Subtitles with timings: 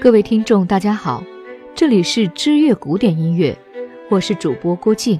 [0.00, 1.24] 各位听众，大家好，
[1.74, 3.58] 这里是知乐古典音乐，
[4.08, 5.18] 我是主播郭靖。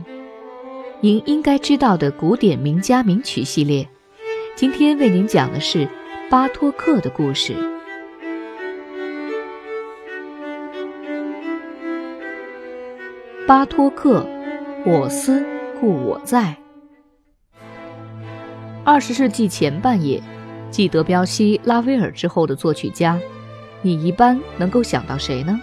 [1.00, 3.88] 您应该知道的古典名家名曲系列，
[4.54, 5.88] 今天为您讲的是
[6.30, 7.56] 巴托克的故事。
[13.48, 14.24] 巴托克，
[14.86, 15.44] 我思
[15.80, 16.56] 故我在。
[18.84, 20.22] 二十世纪前半叶。
[20.70, 23.18] 继德彪西、拉威尔之后的作曲家，
[23.82, 25.60] 你一般能够想到谁呢？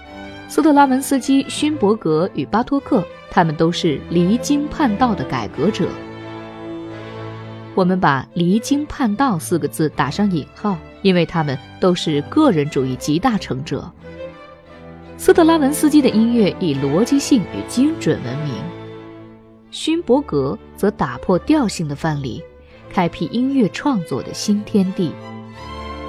[0.48, 5.88] 斯特拉文斯基、勋伯格与巴托克，他们都是离经叛道的改革者。
[7.74, 13.92] 我们把“离经叛道”四个字打上引号，因为他们都是个人主义集大成者。
[15.18, 18.54] 斯特拉文斯基的音乐以逻辑性与精准闻名，
[19.72, 22.42] 勋伯格则打破调性的范例。
[22.92, 25.12] 开辟音乐创作的新天地，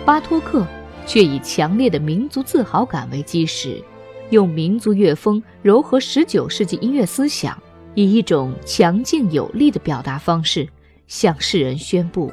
[0.04, 0.64] 巴托克
[1.06, 3.82] 却以强烈的民族自豪感为基石，
[4.30, 7.56] 用民族乐风糅合十九世纪音乐思想，
[7.94, 10.68] 以一种强劲有力的表达方式，
[11.06, 12.32] 向世人宣布：“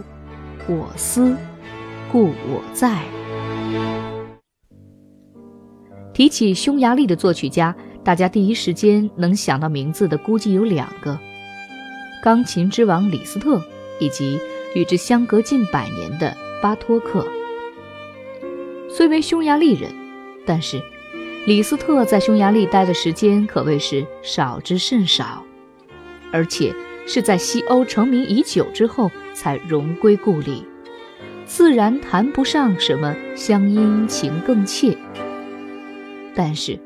[0.67, 1.37] 我思，
[2.11, 3.03] 故我在。”
[6.13, 11.19] 提起匈牙利的作曲家，大家第一时间能想到名字的估计有两个：
[12.21, 13.61] 钢琴之王李斯特。
[13.99, 14.39] 以及
[14.73, 17.25] 与之相隔近百年的巴托克，
[19.03, 19.91] 虽为匈牙利人，
[20.45, 20.81] 但是
[21.45, 25.43] 李斯特在匈牙利待的时间可谓是少之甚少，
[26.31, 26.73] 而且
[27.05, 30.65] 是在西欧成名已久之后才荣归故里，
[31.45, 34.97] 自然谈不上什么乡音情更切。
[36.33, 36.79] 但是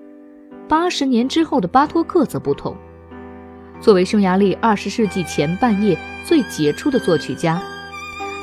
[0.67, 2.75] 八十年之后的巴托克则不同。
[3.79, 5.95] 作为匈牙利二十世纪前半叶
[6.25, 7.61] 最杰出的作曲家，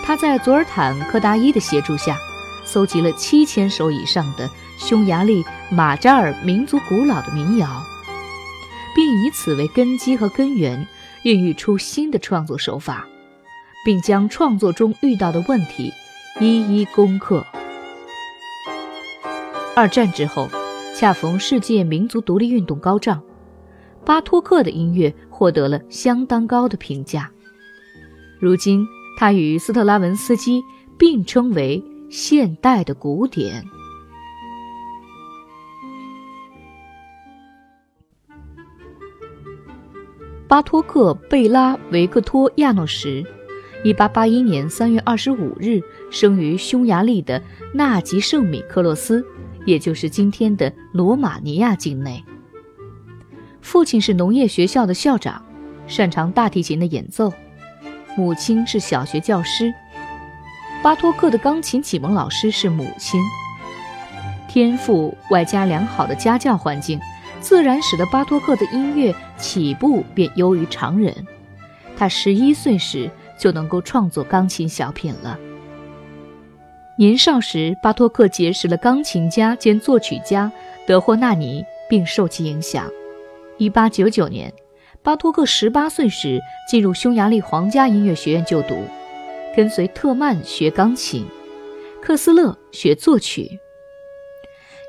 [0.05, 2.17] 他在佐尔坦·柯达伊的协助下，
[2.75, 7.69] 搜集了七千首以上的匈牙利马扎尔民族古老的民谣，
[8.97, 10.85] 并以此为根基和根源，
[11.23, 13.07] 孕育出新的创作手法，
[13.85, 15.93] 并将创作中遇到的问题
[16.41, 17.47] 一一攻克。
[19.77, 20.49] 二战之后，
[20.97, 23.23] 恰逢世界民族独立运动高涨。
[24.05, 27.31] 巴托克的音乐获得了相当高的评价。
[28.41, 28.85] 如今，
[29.17, 30.61] 他与斯特拉文斯基
[30.99, 31.81] 并称为
[32.17, 33.65] 现代的古典。
[40.47, 43.27] 巴托克贝拉维克托亚诺什，
[43.83, 47.43] 一八八一年三月二十五日生于匈牙利的
[47.75, 49.27] 纳吉圣米克洛斯，
[49.67, 52.25] 也就是今天的罗马尼亚境内。
[53.61, 55.45] 父亲是农业学校的校长，
[55.89, 57.33] 擅长大提琴的演奏；
[58.17, 59.75] 母亲是小学教师。
[60.85, 63.19] 巴托克的钢琴启蒙老师是母亲。
[64.47, 67.01] 天赋外加良好的家教环境，
[67.41, 71.27] 自然使得巴托克的音乐起步便优于常人。
[71.97, 75.39] 他十一岁时就能够创作钢琴小品了。
[76.99, 80.53] 年少时，巴托克结识了钢琴家兼作曲家
[80.87, 82.85] 德霍纳尼，并受其影响。
[83.57, 84.53] 一八九九年，
[85.03, 88.77] 巴托克十八岁时进入匈牙利皇家音乐学院就读，
[89.57, 91.25] 跟随特曼学钢琴，
[92.03, 93.59] 克斯勒学作曲。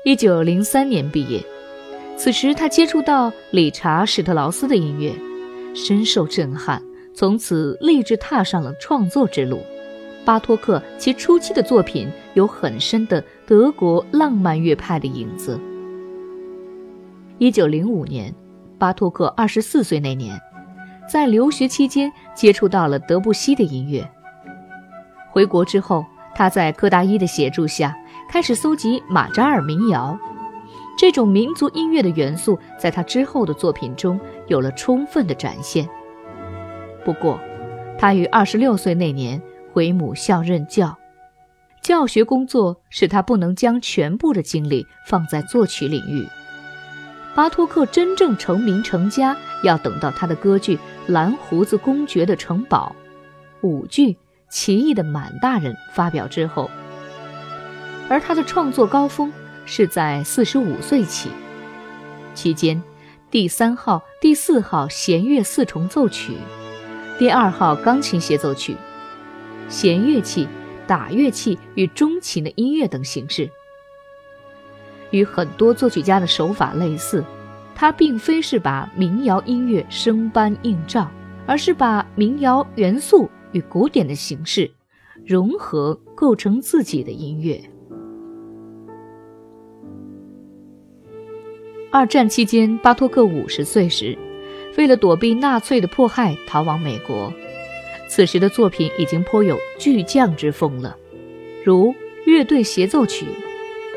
[0.04, 1.40] 一九零三年毕业，
[2.16, 5.12] 此时他接触到理查·史特劳斯的音乐，
[5.74, 6.82] 深受震撼，
[7.14, 9.60] 从此立志踏上了创作之路。
[10.24, 15.60] 巴托克其初期的作品有很深的德国浪漫乐派的影子。
[17.38, 18.34] 一九零五年。
[18.78, 20.38] 巴托克二十四岁那年，
[21.10, 24.06] 在留学期间接触到了德布西的音乐。
[25.36, 26.02] 回国之后，
[26.34, 27.94] 他在柯达伊的协助下
[28.26, 30.18] 开始搜集马扎尔民谣。
[30.96, 35.86] 这种民族音乐的元素在他之后的作品中有了充分的展现。
[37.04, 37.38] 不过，
[37.98, 39.38] 他于二十六岁那年
[39.74, 40.96] 回母校任教，
[41.82, 46.26] 教学工作使他不能将全部的精力放在作曲领域。
[47.34, 50.76] 巴托克真正成名成家，要等到他的歌剧
[51.08, 52.96] 《蓝胡子公爵的城堡》
[53.68, 54.12] 舞剧
[54.48, 56.70] 《奇异的满大人》发表之后，
[58.08, 59.32] 而他的创作高峰
[59.64, 61.30] 是在四十五岁起。
[62.34, 62.82] 期间，
[63.30, 66.34] 第三号、第四号弦乐四重奏曲，
[67.18, 68.76] 第二号钢琴协奏曲，
[69.68, 70.46] 弦乐器、
[70.86, 73.50] 打乐器与钟琴的音乐等形式。
[75.10, 77.24] 与很多作曲家的手法类似，
[77.74, 81.10] 他并非是把民谣音乐生搬硬照，
[81.46, 84.70] 而是把民谣元素与古典的形式
[85.24, 87.58] 融合，构成自己的音乐。
[91.90, 94.16] 二战期间，巴托克五十岁时，
[94.76, 97.32] 为了躲避纳粹的迫害，逃往美国。
[98.08, 100.94] 此时的作品已经颇有巨匠之风了，
[101.64, 101.94] 如
[102.26, 103.24] 乐队协奏曲、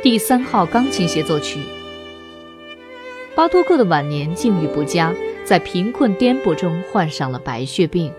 [0.01, 1.59] 第三号钢琴协奏曲。
[3.35, 5.13] 巴托克的晚年境遇不佳，
[5.43, 8.09] 在贫困颠簸中患上了白血病。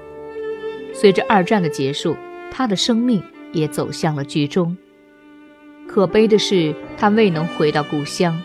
[0.92, 2.16] 随着二战的结束，
[2.50, 3.22] 他的生命
[3.52, 4.76] 也走向了剧终。
[5.88, 8.40] 可悲的是，他未能回到故乡，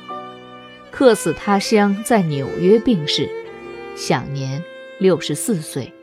[0.91, 3.29] 客死他乡，在纽约病逝，
[3.95, 4.63] 享年
[4.99, 5.93] 六十四岁。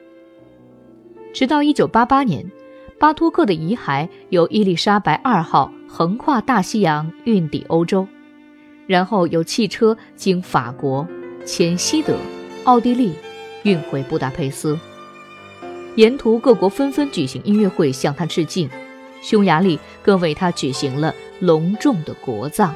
[1.32, 2.50] 直到一九八八年，
[2.98, 8.06] 巴托克的遗骸由伊丽莎白二号横跨大西洋运抵欧洲，
[8.86, 11.08] 然后由汽车经法国、
[11.44, 12.16] 前西德、
[12.64, 13.14] 奥地利
[13.64, 14.78] 运回布达佩斯。
[15.96, 18.68] 沿途各国纷纷举行音乐会向他致敬，
[19.20, 22.74] 匈牙利更为他举行了隆重的国葬。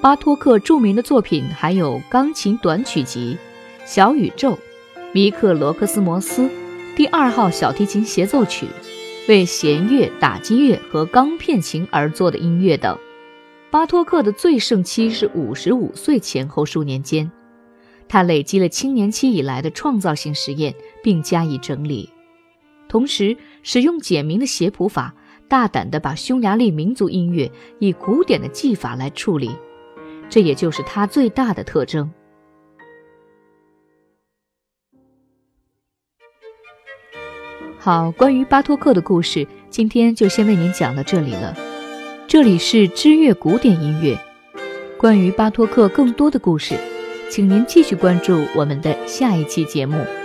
[0.00, 3.38] 巴托克著名的作品还有钢琴短曲集
[3.86, 4.52] 《小宇宙》，
[5.12, 6.50] 米克罗克斯摩斯。
[6.94, 8.66] 第二号小提琴协奏曲，
[9.26, 12.98] 为弦乐、打击乐和钢片琴而作的音乐等。
[13.70, 17.32] 巴托克的最盛期是五十五岁前后数年间，
[18.08, 22.10] 他累积了青年期以来的创造性实验，并加以整理，
[22.88, 25.14] 同时使用简明的写谱法，
[25.48, 29.50] 大胆地把匈牙利民族音乐以古典的技法来处理，
[30.28, 32.12] 这也就是他最大的特征。
[37.78, 41.56] 好，关于巴托克的故事，今天就先为您讲到这里了。
[42.28, 44.16] 这里是知乐古典音乐，
[44.96, 46.76] 关于巴托克更多的故事，
[47.32, 50.21] 请您继续关注我们的下一期节目。